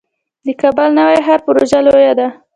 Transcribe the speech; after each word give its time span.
د 0.45 0.47
کابل 0.61 0.87
نوی 0.99 1.17
ښار 1.25 1.39
پروژه 1.45 1.79
لویه 1.87 2.13
ده 2.19 2.27